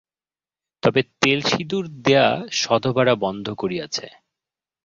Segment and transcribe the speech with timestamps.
[0.83, 2.27] তবে তেল সিঁদুর দেয়া
[2.53, 4.07] সধবারা বন্ধ করিয়াছে।